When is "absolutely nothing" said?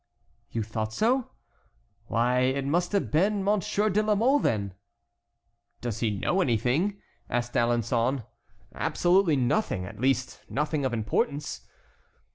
8.73-9.85